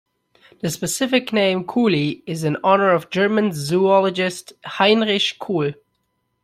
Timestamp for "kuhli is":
1.63-2.43